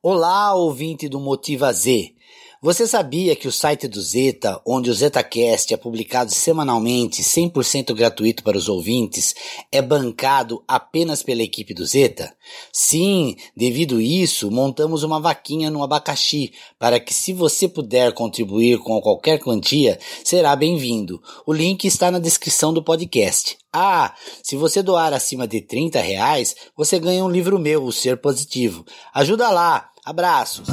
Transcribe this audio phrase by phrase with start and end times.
[0.00, 2.14] Olá, ouvinte do Motiva Z.
[2.60, 8.42] Você sabia que o site do Zeta, onde o ZetaCast é publicado semanalmente, 100% gratuito
[8.42, 9.32] para os ouvintes,
[9.70, 12.34] é bancado apenas pela equipe do Zeta?
[12.72, 19.00] Sim, devido isso, montamos uma vaquinha no abacaxi para que, se você puder contribuir com
[19.00, 21.22] qualquer quantia, será bem-vindo.
[21.46, 23.56] O link está na descrição do podcast.
[23.72, 24.12] Ah,
[24.42, 28.84] se você doar acima de 30 reais, você ganha um livro meu, O Ser Positivo.
[29.14, 29.90] Ajuda lá!
[30.04, 30.66] Abraços!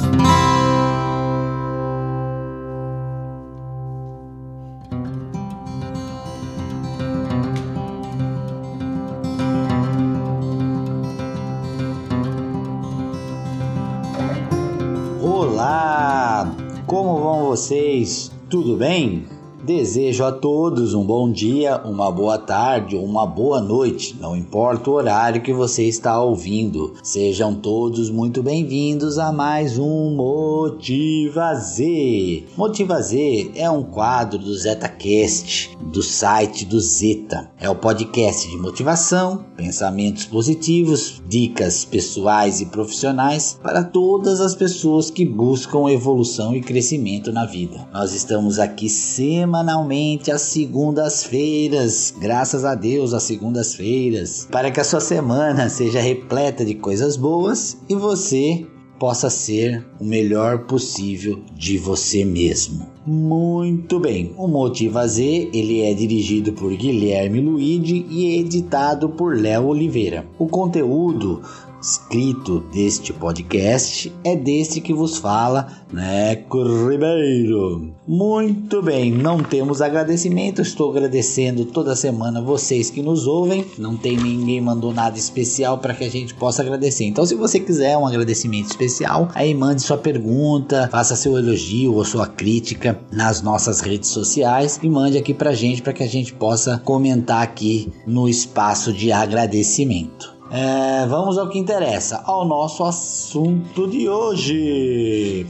[15.38, 16.50] Olá!
[16.86, 18.32] Como vão vocês?
[18.48, 19.26] Tudo bem?
[19.66, 24.88] Desejo a todos um bom dia, uma boa tarde ou uma boa noite, não importa
[24.88, 26.94] o horário que você está ouvindo.
[27.02, 32.44] Sejam todos muito bem-vindos a mais um Motiva Z.
[32.56, 37.50] Motiva Z é um quadro do ZetaCast, do site do Zeta.
[37.60, 45.10] É o podcast de motivação, pensamentos positivos, dicas pessoais e profissionais para todas as pessoas
[45.10, 47.88] que buscam evolução e crescimento na vida.
[47.92, 52.14] Nós estamos aqui semanalmente semanalmente às segundas-feiras.
[52.20, 54.46] Graças a Deus, às segundas-feiras.
[54.50, 58.66] Para que a sua semana seja repleta de coisas boas e você
[58.98, 62.86] possa ser o melhor possível de você mesmo.
[63.06, 69.66] Muito bem, o Motiva Z ele é dirigido por Guilherme Luigi e editado por Léo
[69.66, 70.26] Oliveira.
[70.38, 71.42] O conteúdo
[71.80, 77.94] escrito deste podcast é deste que vos fala, Neco Ribeiro.
[78.06, 83.64] Muito bem, não temos agradecimento, estou agradecendo toda semana vocês que nos ouvem.
[83.78, 87.04] Não tem ninguém mandou nada especial para que a gente possa agradecer.
[87.04, 92.04] Então, se você quiser um agradecimento especial, aí mande sua pergunta, faça seu elogio ou
[92.04, 96.32] sua crítica nas nossas redes sociais e mande aqui pra gente para que a gente
[96.32, 100.35] possa comentar aqui no espaço de agradecimento.
[100.58, 105.46] É, vamos ao que interessa, ao nosso assunto de hoje.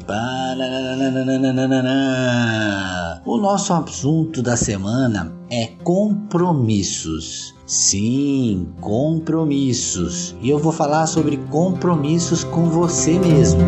[3.25, 7.55] O nosso assunto da semana é compromissos.
[7.65, 10.35] Sim, compromissos.
[10.43, 13.61] E eu vou falar sobre compromissos com você mesmo.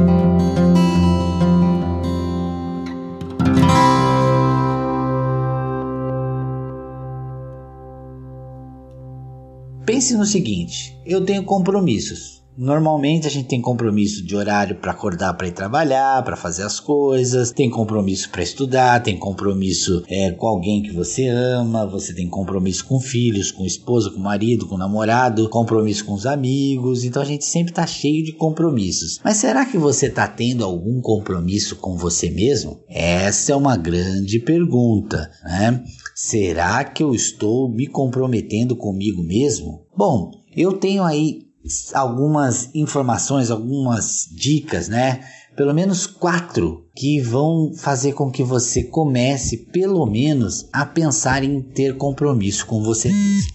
[9.99, 12.41] Pense no seguinte: eu tenho compromissos.
[12.57, 16.79] Normalmente a gente tem compromisso de horário para acordar para ir trabalhar, para fazer as
[16.79, 22.29] coisas, tem compromisso para estudar, tem compromisso é, com alguém que você ama, você tem
[22.29, 27.03] compromisso com filhos, com esposa, com marido, com namorado, compromisso com os amigos.
[27.03, 29.21] Então a gente sempre está cheio de compromissos.
[29.25, 32.79] Mas será que você está tendo algum compromisso com você mesmo?
[32.89, 35.83] Essa é uma grande pergunta, né?
[36.21, 39.87] Será que eu estou me comprometendo comigo mesmo?
[39.97, 41.47] Bom, eu tenho aí
[41.95, 45.21] algumas informações, algumas dicas, né?
[45.57, 51.63] Pelo menos quatro que vão fazer com que você comece, pelo menos, a pensar em
[51.63, 53.13] ter compromisso com você.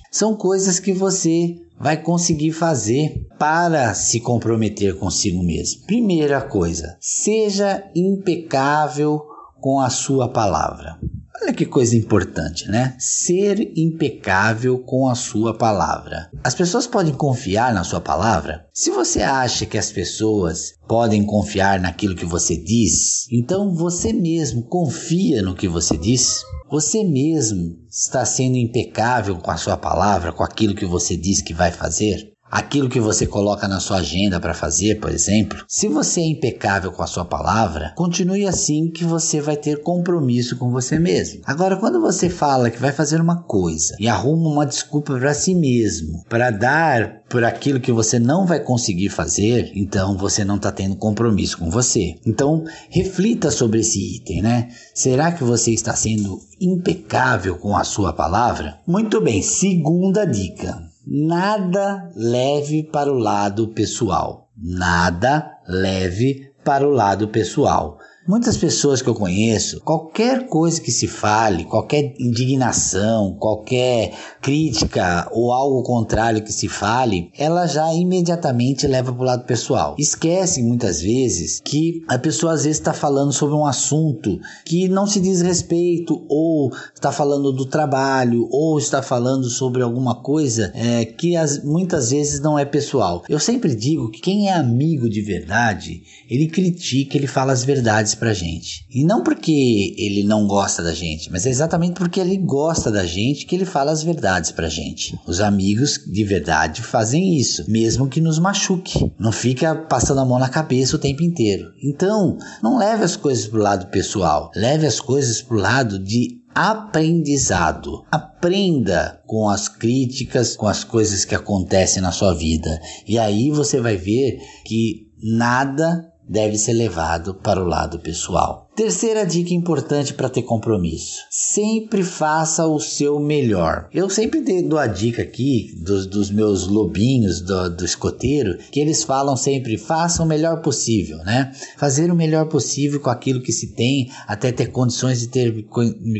[0.10, 5.86] São coisas que você vai conseguir fazer para se comprometer consigo mesmo.
[5.86, 9.22] Primeira coisa, seja impecável
[9.60, 10.98] com a sua palavra.
[11.42, 12.96] Olha que coisa importante, né?
[13.00, 16.30] Ser impecável com a sua palavra.
[16.44, 18.68] As pessoas podem confiar na sua palavra?
[18.72, 24.64] Se você acha que as pessoas podem confiar naquilo que você diz, então você mesmo
[24.64, 26.44] confia no que você diz?
[26.70, 31.54] Você mesmo está sendo impecável com a sua palavra, com aquilo que você diz que
[31.54, 32.33] vai fazer?
[32.54, 36.92] Aquilo que você coloca na sua agenda para fazer, por exemplo, se você é impecável
[36.92, 41.42] com a sua palavra, continue assim que você vai ter compromisso com você mesmo.
[41.46, 45.56] Agora, quando você fala que vai fazer uma coisa e arruma uma desculpa para si
[45.56, 50.72] mesmo, para dar por aquilo que você não vai conseguir fazer, então você não está
[50.72, 52.20] tendo compromisso com você.
[52.24, 54.70] Então, reflita sobre esse item, né?
[54.94, 58.78] Será que você está sendo impecável com a sua palavra?
[58.86, 64.50] Muito bem, segunda dica nada leve para o lado pessoal.
[64.58, 67.98] Nada leve para o lado pessoal.
[68.26, 75.52] Muitas pessoas que eu conheço, qualquer coisa que se fale, qualquer indignação, qualquer crítica ou
[75.52, 79.98] algo contrário que se fale, ela já imediatamente leva para o lado pessoal.
[80.00, 85.06] Esquece muitas vezes que a pessoa às vezes está falando sobre um assunto que não
[85.06, 91.04] se diz respeito, ou está falando do trabalho, ou está falando sobre alguma coisa é,
[91.04, 93.22] que as, muitas vezes não é pessoal.
[93.28, 98.13] Eu sempre digo que quem é amigo de verdade, ele critica, ele fala as verdades
[98.16, 98.86] pra gente.
[98.90, 103.06] E não porque ele não gosta da gente, mas é exatamente porque ele gosta da
[103.06, 105.18] gente que ele fala as verdades pra gente.
[105.28, 109.12] Os amigos de verdade fazem isso, mesmo que nos machuque.
[109.20, 111.72] Não fica passando a mão na cabeça o tempo inteiro.
[111.84, 118.06] Então, não leve as coisas pro lado pessoal, leve as coisas pro lado de aprendizado.
[118.12, 122.80] Aprenda com as críticas, com as coisas que acontecem na sua vida.
[123.08, 128.63] E aí você vai ver que nada deve ser levado para o lado pessoal.
[128.76, 133.88] Terceira dica importante para ter compromisso: sempre faça o seu melhor.
[133.94, 139.04] Eu sempre dou a dica aqui dos, dos meus lobinhos do, do, escoteiro que eles
[139.04, 141.52] falam sempre: faça o melhor possível, né?
[141.78, 145.68] Fazer o melhor possível com aquilo que se tem, até ter condições de ter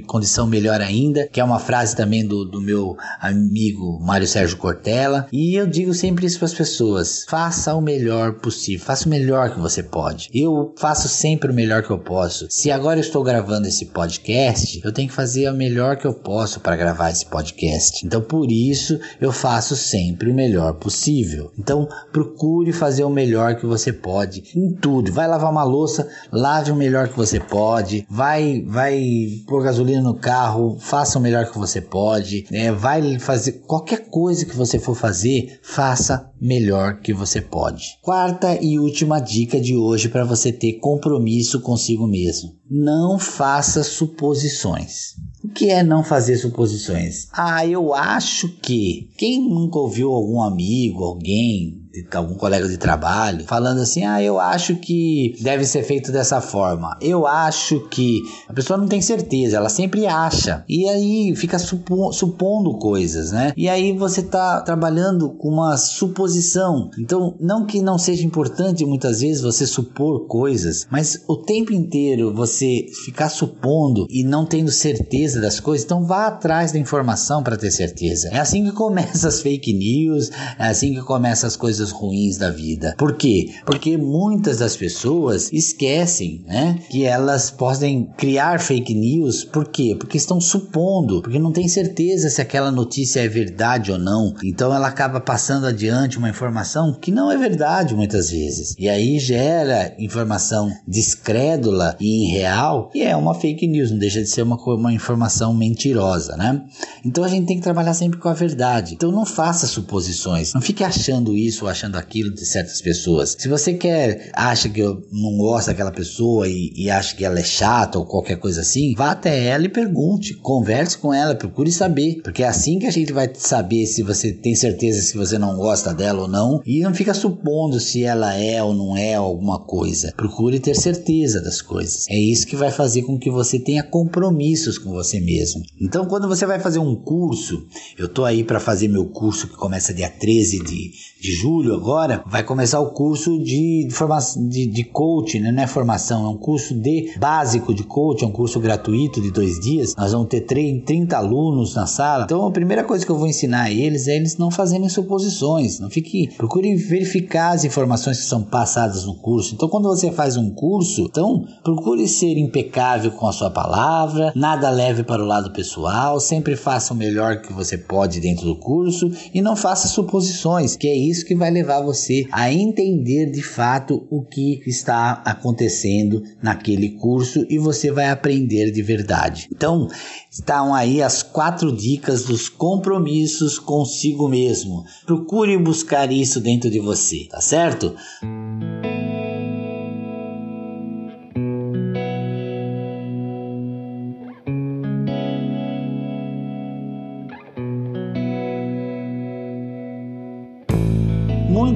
[0.06, 5.28] condição melhor ainda, que é uma frase também do, do meu amigo Mário Sérgio Cortella.
[5.34, 9.52] E eu digo sempre isso para as pessoas: faça o melhor possível, faça o melhor
[9.56, 10.30] que você pode.
[10.32, 12.62] Eu faço sempre o melhor que eu posso isso.
[12.62, 16.14] Se agora eu estou gravando esse podcast, eu tenho que fazer o melhor que eu
[16.14, 18.06] posso para gravar esse podcast.
[18.06, 21.52] Então, por isso, eu faço sempre o melhor possível.
[21.58, 25.12] Então, procure fazer o melhor que você pode em tudo.
[25.12, 28.06] Vai lavar uma louça, lave o melhor que você pode.
[28.10, 29.02] Vai, vai
[29.48, 32.46] pôr gasolina no carro, faça o melhor que você pode.
[32.52, 37.98] É, vai fazer qualquer coisa que você for fazer, faça melhor que você pode.
[38.02, 42.54] Quarta e última dica de hoje para você ter compromisso consigo mesmo.
[42.70, 45.16] Não faça suposições.
[45.44, 47.28] O que é não fazer suposições?
[47.32, 49.10] Ah, eu acho que.
[49.18, 51.83] Quem nunca ouviu algum amigo, alguém
[52.14, 56.98] algum colega de trabalho falando assim: ah, eu acho que deve ser feito dessa forma.
[57.02, 58.22] Eu acho que.
[58.48, 60.64] A pessoa não tem certeza, ela sempre acha.
[60.68, 63.54] E aí fica supo, supondo coisas, né?
[63.56, 66.90] E aí você tá trabalhando com uma suposição.
[66.98, 72.34] Então, não que não seja importante muitas vezes você supor coisas, mas o tempo inteiro
[72.34, 77.58] você ficar supondo e não tendo certeza das coisas, então vá atrás da informação para
[77.58, 78.30] ter certeza.
[78.30, 82.38] É assim que começa as fake news, é assim que começa as coisas coisas ruins
[82.38, 82.96] da vida.
[82.98, 83.50] Por quê?
[83.66, 89.44] Porque muitas das pessoas esquecem, né, que elas podem criar fake news.
[89.44, 89.96] Por quê?
[89.98, 94.34] Porque estão supondo, porque não tem certeza se aquela notícia é verdade ou não.
[94.44, 98.76] Então ela acaba passando adiante uma informação que não é verdade muitas vezes.
[98.78, 104.28] E aí gera informação descrédula e irreal e é uma fake news, não deixa de
[104.30, 106.64] ser uma, uma informação mentirosa, né?
[107.06, 108.94] Então a gente tem que trabalhar sempre com a verdade.
[108.94, 113.36] Então não faça suposições, não fique achando isso, achando aquilo de certas pessoas.
[113.38, 117.40] Se você quer, acha que eu não gosto daquela pessoa e, e acha que ela
[117.40, 121.72] é chata ou qualquer coisa assim, vá até ela e pergunte, converse com ela, procure
[121.72, 125.38] saber, porque é assim que a gente vai saber se você tem certeza se você
[125.38, 129.16] não gosta dela ou não e não fica supondo se ela é ou não é
[129.16, 130.14] alguma coisa.
[130.16, 132.06] Procure ter certeza das coisas.
[132.10, 135.64] É isso que vai fazer com que você tenha compromissos com você mesmo.
[135.82, 137.66] Então, quando você vai fazer um curso,
[137.98, 140.92] eu tô aí para fazer meu curso que começa dia 13 de,
[141.22, 145.52] de julho julho agora, vai começar o curso de, de de, coaching, né?
[145.52, 149.32] não é formação, é um curso de básico de coaching, é um curso gratuito de
[149.32, 149.96] dois dias.
[149.96, 152.26] Nós vamos ter 30 alunos na sala.
[152.26, 155.80] Então a primeira coisa que eu vou ensinar a eles é eles não fazerem suposições.
[155.80, 159.56] Não fique, procure verificar as informações que são passadas no curso.
[159.56, 164.70] Então quando você faz um curso, então procure ser impecável com a sua palavra, nada
[164.70, 169.10] leve para o lado pessoal, sempre faça o melhor que você pode dentro do curso
[169.34, 174.06] e não faça suposições, que é isso que vai levar você a entender de fato
[174.10, 179.48] o que está acontecendo naquele curso e você vai aprender de verdade.
[179.52, 179.88] Então,
[180.30, 184.84] estão aí as quatro dicas dos compromissos consigo mesmo.
[185.06, 187.96] Procure buscar isso dentro de você, tá certo?